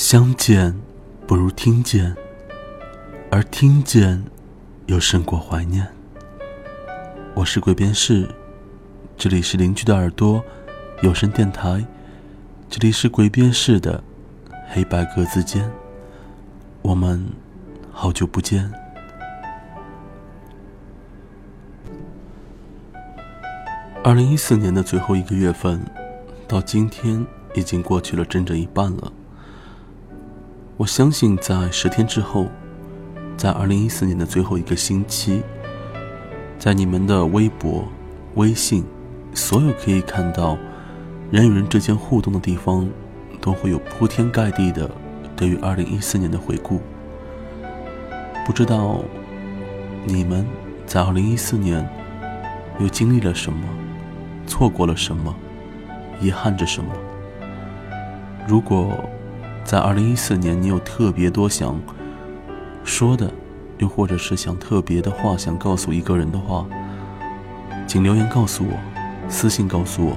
[0.00, 0.74] 相见
[1.26, 2.16] 不如听见，
[3.30, 4.24] 而听见
[4.86, 5.86] 又胜过怀念。
[7.34, 8.26] 我是鬼边士，
[9.18, 10.42] 这里是邻居的耳朵
[11.02, 11.84] 有声电台，
[12.70, 14.02] 这里是鬼边士的
[14.70, 15.70] 黑白格子间。
[16.80, 17.22] 我们
[17.92, 18.72] 好久不见。
[24.02, 25.78] 二零一四年的最后一个月份，
[26.48, 29.12] 到今天已经过去了整整一半了。
[30.80, 32.46] 我相信，在十天之后，
[33.36, 35.42] 在二零一四年的最后一个星期，
[36.58, 37.86] 在你们的微博、
[38.36, 38.82] 微信，
[39.34, 40.56] 所有可以看到
[41.30, 42.88] 人与人之间互动的地方，
[43.42, 44.90] 都会有铺天盖地的
[45.36, 46.80] 对于二零一四年的回顾。
[48.46, 49.00] 不知道
[50.06, 50.46] 你们
[50.86, 51.86] 在二零一四年
[52.78, 53.68] 又经历了什么，
[54.46, 55.36] 错过了什么，
[56.22, 56.90] 遗憾着什么？
[58.48, 58.98] 如果。
[59.64, 61.78] 在二零一四年，你有特别多想
[62.82, 63.30] 说的，
[63.78, 66.66] 又或者是想特别的话想告诉一个人的话，
[67.86, 68.72] 请留言告诉我，
[69.28, 70.16] 私信告诉我。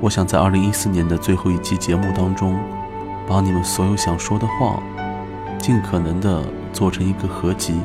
[0.00, 2.58] 我想在二零一四年的最后一期节目当中，
[3.28, 4.82] 把你们所有想说的话，
[5.58, 7.80] 尽可能的做成一个合集，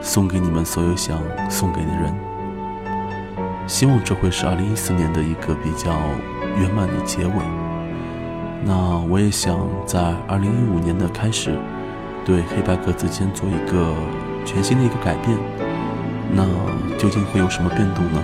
[0.00, 2.14] 送给你们所有想送给的人。
[3.66, 5.90] 希望这会是二零一四年的一个比较
[6.58, 7.63] 圆满的结尾。
[8.66, 11.54] 那我也想在二零一五年的开始，
[12.24, 13.94] 对黑白格子间做一个
[14.46, 15.36] 全新的一个改变。
[16.32, 16.46] 那
[16.96, 18.22] 究竟会有什么变动呢？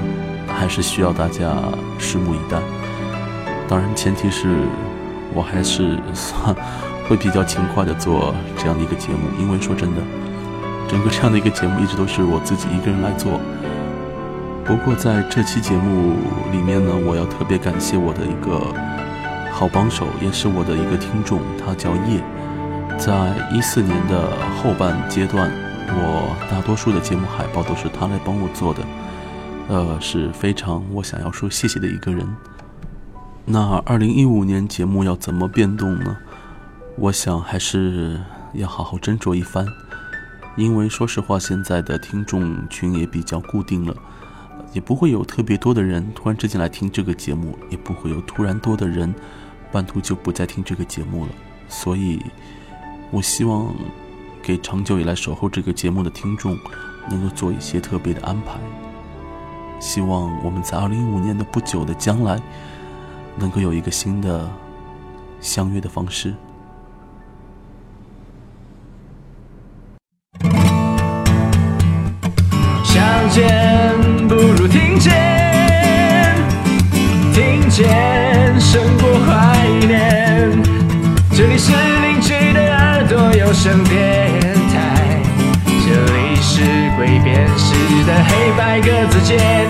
[0.48, 1.52] 还是需要大家
[1.98, 2.58] 拭目以待。
[3.68, 4.48] 当然，前提是
[5.34, 6.56] 我还是算
[7.06, 10.00] 会比较勤快的做这样的一个节目，因为说真的，
[10.88, 13.38] 整个这样的一个节目一直都是我自己一个人来做。
[14.64, 16.14] 不过在这期节目
[16.50, 18.99] 里面呢，我要特别感谢我的一个。
[19.50, 22.22] 好帮手也是我的一个听众，他叫叶，
[22.98, 25.50] 在一四年的后半阶段，
[25.88, 28.80] 我大多数的节目海报都是他来帮我做的，
[29.68, 32.26] 呃，是非常我想要说谢谢的一个人。
[33.44, 36.16] 那二零一五年节目要怎么变动呢？
[36.96, 38.20] 我想还是
[38.54, 39.66] 要好好斟酌一番，
[40.56, 43.94] 因为说实话，现在的听众群也比较固定了，
[44.72, 49.14] 也不会有特别多的人突然之间来听这个节目，也不会有突然多的人。
[49.72, 51.32] 半途就不再听这个节目了，
[51.68, 52.20] 所以，
[53.12, 53.72] 我希望
[54.42, 56.58] 给长久以来守候这个节目的听众，
[57.08, 58.58] 能够做一些特别的安排。
[59.78, 62.36] 希望我们在二零一五年的不久的将来，
[63.38, 64.50] 能够有一个新的
[65.40, 66.34] 相约的方式。
[77.80, 79.58] 听见胜过怀。
[81.32, 84.30] 这里是邻居的耳朵有声电
[84.68, 85.22] 台，
[85.64, 86.60] 这里是
[86.98, 89.66] 鬼辨识的黑白格子间，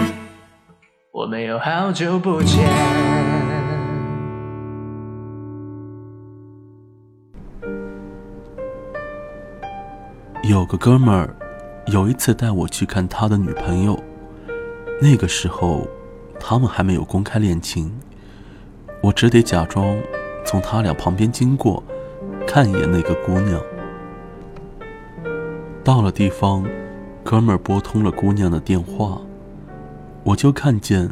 [1.12, 2.68] 我们有好久不见。
[10.42, 11.32] 有个哥们儿，
[11.86, 13.96] 有一次带我去看他的女朋友，
[15.00, 15.86] 那个时候
[16.40, 17.92] 他们还没有公开恋情，
[19.02, 19.96] 我只得假装。
[20.42, 21.82] 从他俩旁边经过，
[22.46, 23.60] 看一眼那个姑娘。
[25.84, 26.64] 到了地方，
[27.22, 29.20] 哥们儿拨通了姑娘的电话，
[30.24, 31.08] 我就看见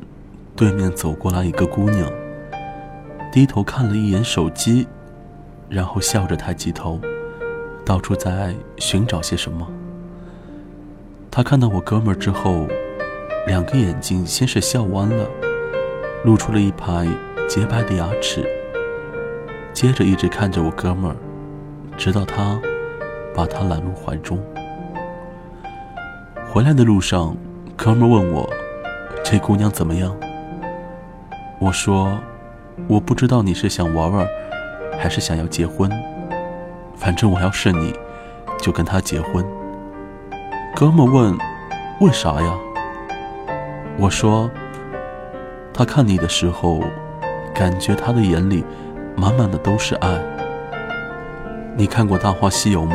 [0.57, 2.11] 对面走过来一个姑娘，
[3.31, 4.89] 低头看了一眼手机，
[5.69, 6.99] 然后笑着抬起头，
[7.85, 9.69] 到处在寻找些什么。
[11.31, 12.67] 他看到我哥们儿之后，
[13.49, 15.27] 两个眼睛先是笑弯了，
[16.23, 17.09] 露出了一排
[17.49, 18.47] 洁白的牙齿。
[19.73, 21.17] 接着一直看着我哥们儿，
[21.97, 22.61] 直到他
[23.35, 24.39] 把他揽入怀中。
[26.47, 27.35] 回来的路上，
[27.75, 28.47] 哥们儿问我
[29.25, 30.15] ：“这姑娘怎么样？”
[31.59, 32.19] 我说
[32.87, 34.29] ：“我不知道你是想玩玩，
[34.99, 35.91] 还是想要结婚。
[36.95, 37.95] 反正我要是你，
[38.61, 39.43] 就跟他结婚。”
[40.77, 41.35] 哥们问
[42.03, 42.55] ：“为啥呀？”
[43.99, 44.51] 我说
[45.75, 46.83] ：“他看你的时候，
[47.55, 48.65] 感觉他的眼里……”
[49.21, 50.17] 满满的都是爱。
[51.77, 52.95] 你看过《大话西游》吗？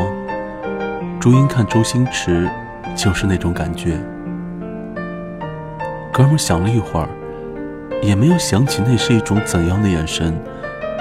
[1.19, 2.49] 朱茵看周星驰，
[2.95, 3.99] 就是那种感觉。
[6.13, 7.09] 哥们想了一会儿，
[8.01, 10.33] 也没有想起那是一种怎样的眼神，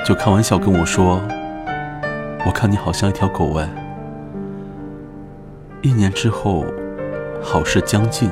[0.04, 1.20] 就开玩笑跟我说
[2.44, 3.68] ：“我看你好像一条狗哎。”
[5.82, 6.64] 一年之后，
[7.40, 8.28] 好事将近。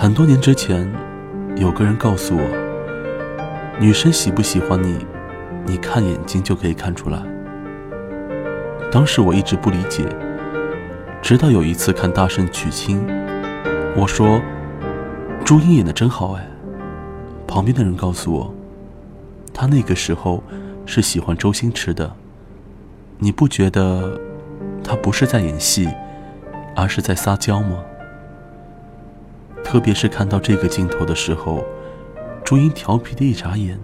[0.00, 0.88] 很多年之前，
[1.56, 3.78] 有个人告诉我。
[3.80, 4.96] 女生喜不喜欢你，
[5.66, 7.20] 你看眼睛就可以看出来。
[8.92, 10.04] 当时我一直不理解，
[11.20, 13.04] 直到有一次看《大圣娶亲》，
[13.96, 14.40] 我说
[15.44, 16.46] ：“朱茵演的真好哎。”
[17.48, 18.54] 旁边的人告诉我，
[19.52, 20.44] 他那个时候
[20.86, 22.08] 是喜欢周星驰的。
[23.18, 24.16] 你不觉得
[24.84, 25.88] 他不是在演戏，
[26.76, 27.78] 而是在撒娇吗？
[29.70, 31.62] 特别是看到这个镜头的时候，
[32.42, 33.78] 朱茵调皮的一眨眼，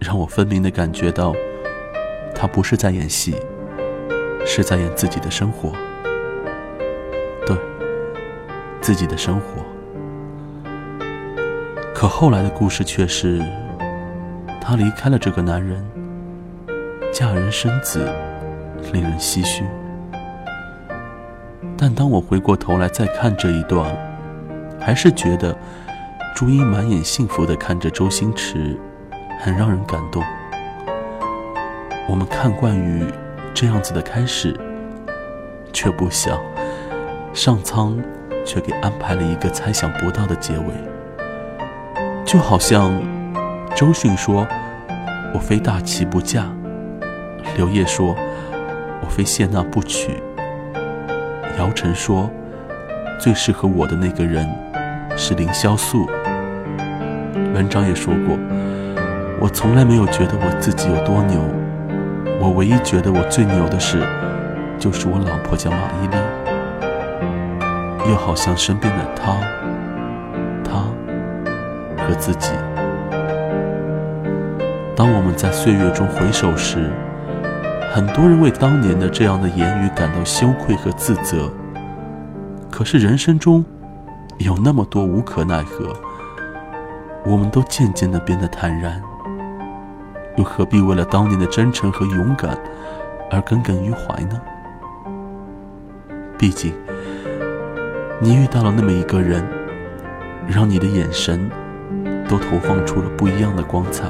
[0.00, 1.34] 让我分明的感觉到，
[2.34, 3.36] 她不是在演戏。
[4.46, 5.72] 是在演自己的生活，
[7.46, 7.56] 对，
[8.80, 9.62] 自己的生活。
[11.94, 13.42] 可后来的故事却是，
[14.60, 15.82] 她离开了这个男人，
[17.10, 18.06] 嫁人生子，
[18.92, 19.64] 令人唏嘘。
[21.76, 23.94] 但当我回过头来再看这一段，
[24.84, 25.56] 还是觉得
[26.36, 28.78] 朱茵满眼幸福的看着周星驰，
[29.40, 30.22] 很让人感动。
[32.08, 33.04] 我们看惯于。
[33.56, 34.52] 这样子的开始，
[35.72, 36.40] 却不想
[37.32, 37.96] 上苍
[38.44, 40.74] 却给安排了一个猜想不到的结尾。
[42.24, 43.00] 就好像
[43.76, 44.44] 周迅说
[45.32, 46.52] ：“我非大齐不嫁。”
[47.56, 48.16] 刘烨说
[49.00, 50.20] ：“我非谢娜不娶。”
[51.56, 52.28] 姚晨说
[53.22, 54.52] ：“最适合我的那个人
[55.16, 56.06] 是凌潇肃。”
[57.54, 58.36] 文章也说过
[59.40, 61.40] ：“我从来没有觉得我自己有多牛。”
[62.40, 64.02] 我唯一觉得我最牛的事，
[64.78, 66.18] 就是我老婆叫马伊琍，
[68.10, 69.32] 又好像身边的她、
[70.62, 70.84] 他
[72.04, 72.50] 和自己。
[74.94, 76.90] 当我们在岁月中回首时，
[77.92, 81.50] 很多人为当年的这样的言语感到羞愧和自责。
[82.70, 83.64] 可是人生中
[84.38, 85.94] 有那么多无可奈何，
[87.24, 89.00] 我们都渐渐的变得坦然。
[90.36, 92.58] 又何必为了当年的真诚和勇敢
[93.30, 94.40] 而耿耿于怀呢？
[96.36, 96.72] 毕竟，
[98.20, 99.46] 你遇到了那么一个人，
[100.48, 101.48] 让你的眼神
[102.28, 104.08] 都投放出了不一样的光彩。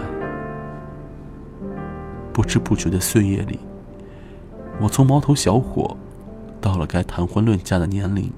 [2.33, 3.61] 不知不觉的岁月里，
[4.81, 5.97] 我从毛头小伙
[6.61, 8.33] 到了该谈婚论嫁的年龄，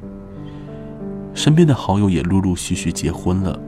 [1.37, 3.61] 身边的好友也陆陆续续结婚了，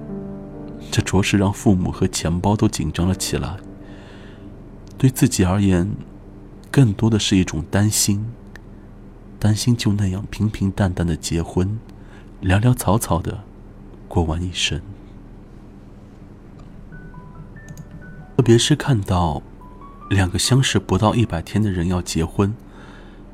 [0.91, 3.59] 这着实让父母和钱包都紧张了起来。
[4.97, 5.88] 对自己而言，
[6.70, 8.26] 更多的是一种担心，
[9.38, 11.79] 担心就那样平平淡淡的结婚，
[12.43, 13.44] 潦潦草草的
[14.09, 14.81] 过完一生。
[18.37, 19.43] 特别是看到
[20.09, 22.55] 两个相识不到一百天的人要结婚，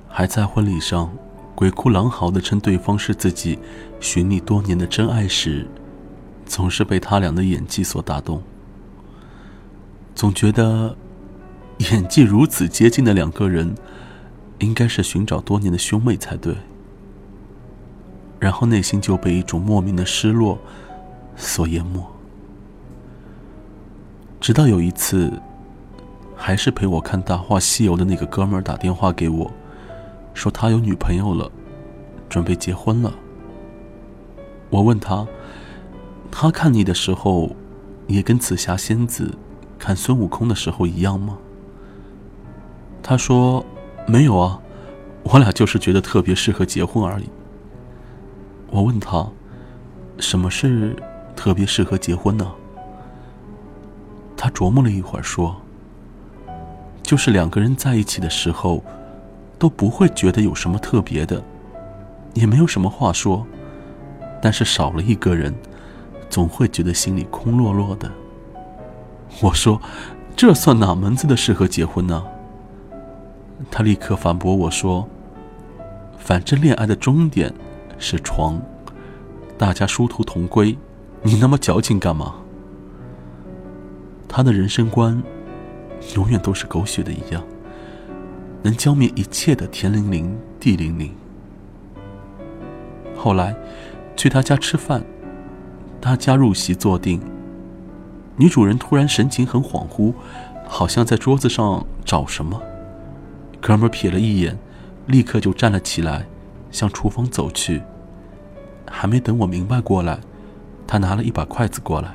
[0.09, 1.13] 还在婚礼上
[1.55, 3.59] 鬼哭狼嚎的称对方是自己
[4.01, 5.67] 寻觅多年的真爱时，
[6.45, 8.43] 总是被他俩的演技所打动，
[10.15, 10.97] 总觉得。
[11.91, 13.75] 演技如此接近的两个人，
[14.61, 16.55] 应该是寻找多年的兄妹才对。
[18.39, 20.57] 然后内心就被一种莫名的失落
[21.35, 22.01] 所淹没。
[24.41, 25.33] 直到有一次，
[26.37, 29.51] 还是陪我看《大话西游》的那个哥们儿打电话给我，
[30.35, 31.51] 说他有女朋友了，
[32.29, 33.15] 准备结婚了。
[34.69, 35.27] 我问他，
[36.31, 37.55] 他看你的时候，
[38.09, 39.33] 也跟紫霞仙子
[39.79, 41.39] 看孙悟空的时候一样吗？
[43.03, 43.65] 他说
[44.09, 44.61] ：“没有啊，
[45.23, 47.29] 我俩就是觉得特别适合结婚而已。”
[48.71, 49.29] 我问他
[50.19, 50.97] ：“什么是
[51.37, 52.51] 特别适合结婚呢？”
[54.37, 55.55] 他琢磨了一会儿说
[57.03, 58.83] ：“就是两个人在一起的时候，
[59.59, 61.43] 都不会觉得有什么特别的，
[62.35, 63.47] 也没有什么话说，
[64.43, 65.55] 但是少了一个人，
[66.29, 68.11] 总会觉得心里空落落的。”
[69.43, 69.81] 我说
[70.37, 72.25] ：“这算哪门子的适合结婚呢？”
[73.71, 75.09] 他立刻反驳我说
[76.19, 77.53] ：“反正恋爱的终点
[77.99, 78.61] 是床，
[79.57, 80.77] 大家殊途同归，
[81.23, 82.35] 你那么矫情干嘛？”
[84.29, 85.23] 他的人生观
[86.17, 87.43] 永远都是狗血的一样，
[88.65, 91.15] 能浇灭一切的天灵灵地灵灵。
[93.15, 93.55] 后来
[94.17, 95.05] 去他家吃饭，
[96.01, 97.21] 他家入席坐定，
[98.37, 100.15] 女主人突然神情很恍惚，
[100.67, 102.61] 好像在桌子上找什么。
[103.61, 104.59] 哥们瞥了一眼，
[105.07, 106.27] 立刻就站了起来，
[106.71, 107.83] 向厨房走去。
[108.91, 110.21] 还没等我明白过来，
[110.87, 112.15] 他拿了一把筷子过来。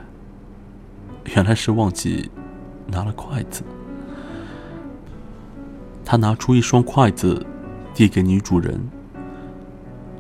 [1.35, 2.31] 原来是忘记
[2.87, 3.61] 拿了筷子。
[6.11, 7.45] 他拿出一双筷子，
[7.93, 8.81] 递给女主人。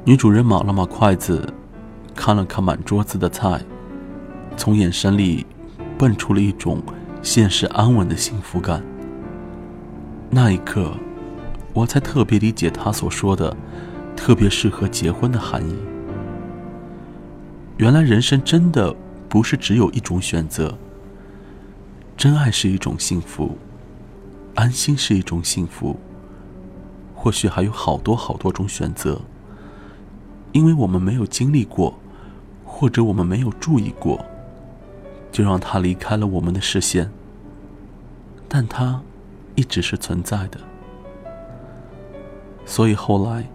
[0.05, 1.51] 女主人抹了抹筷子，
[2.13, 3.59] 看了看满桌子的菜，
[4.55, 5.47] 从眼神里
[5.97, 6.79] 蹦出了一种
[7.23, 8.83] 现实安稳的幸福感。
[10.29, 10.93] 那一刻，
[11.73, 13.57] 我才特别理解他所说的
[14.15, 15.75] “特别适合结婚”的含义。
[17.77, 18.95] 原来人生真的
[19.27, 20.77] 不是只有一种选择。
[22.15, 23.57] 真爱是一种幸福，
[24.59, 25.95] 安心是一种幸福。
[27.15, 29.21] 或许还有好多好多种选择，
[30.51, 31.97] 因为我们没有经历过，
[32.65, 34.25] 或者我们没有注意过，
[35.31, 37.09] 就让它离开了我们的视线。
[38.49, 39.01] 但他
[39.55, 40.59] 一直是存在的，
[42.65, 43.47] 所以后来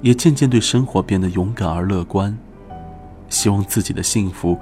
[0.00, 2.38] 也渐渐对生活变得勇敢而乐观，
[3.28, 4.58] 希望自己的幸福。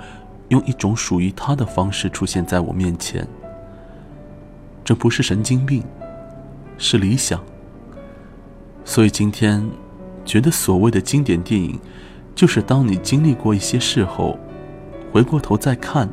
[0.49, 3.27] 用一种属于他的方式出现在我面前，
[4.87, 5.83] 这不是神经病，
[6.79, 7.43] 是理想。
[8.85, 9.69] 所以今天，
[10.25, 11.77] 觉得所谓的经典电影，
[12.37, 14.39] 就是当你经历过一些事后，
[15.11, 16.09] 回过头再看，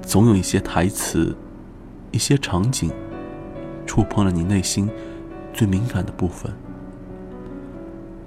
[0.00, 1.36] 总有一些台词、
[2.12, 2.88] 一些场景，
[3.84, 4.88] 触碰了你内心
[5.52, 6.52] 最敏感的部分。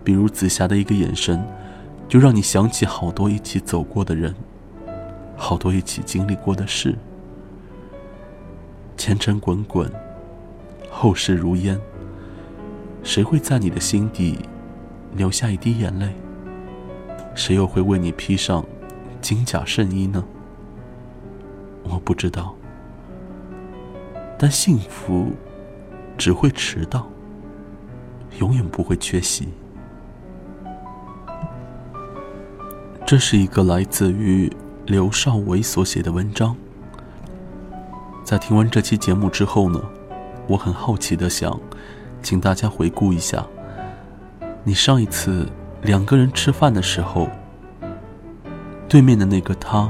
[0.03, 1.41] 比如紫霞的一个眼神，
[2.09, 4.35] 就让你想起好多一起走过的人。
[5.37, 6.97] 好多一起经历过的事，
[8.99, 9.89] 前尘滚滚，
[10.91, 11.79] 后事如烟。
[13.01, 14.37] 谁会在你的心底
[15.15, 16.13] 留下一滴眼泪？
[17.33, 18.65] 谁又会为你披上
[19.21, 20.21] 金甲圣衣呢？
[21.83, 22.53] 我不知道，
[24.37, 25.31] 但幸福
[26.17, 27.07] 只会迟到，
[28.37, 29.47] 永远不会缺席。
[33.05, 34.51] 这是一个来自于。
[34.85, 36.55] 刘少伟所写的文章，
[38.29, 39.81] 在听完这期节目之后呢，
[40.45, 41.59] 我很好奇的想，
[42.21, 43.43] 请大家回顾一下，
[44.63, 45.49] 你上一次
[45.81, 47.27] 两个人吃饭的时候，
[48.87, 49.89] 对面的那个他，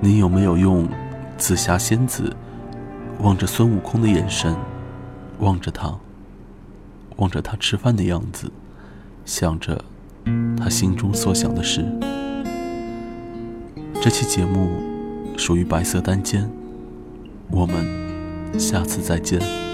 [0.00, 0.88] 你有没有用
[1.36, 2.36] 紫霞仙子
[3.20, 4.56] 望着孙悟空的眼神，
[5.38, 5.96] 望着他，
[7.18, 8.50] 望着他吃饭的样子，
[9.24, 9.80] 想着
[10.56, 11.86] 他心中所想的事。
[14.02, 14.72] 这期节目
[15.36, 16.50] 属于白色单间，
[17.50, 19.67] 我们下次再见。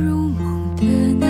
[0.00, 0.84] 如梦的
[1.18, 1.29] 那。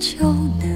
[0.00, 0.69] 就能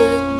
[0.00, 0.39] should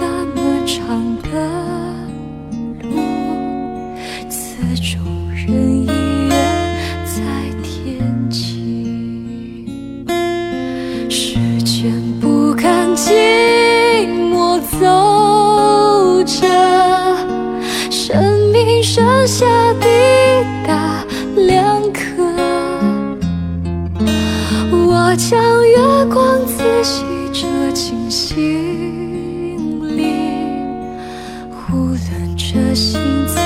[31.73, 33.37] 无论这心怎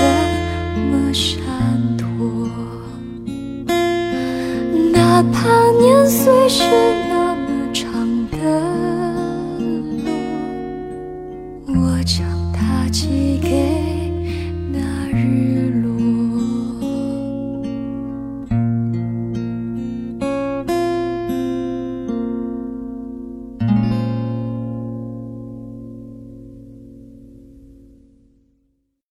[0.90, 1.37] 么闪
[1.97, 2.07] 躲，
[4.93, 7.13] 哪怕年岁是。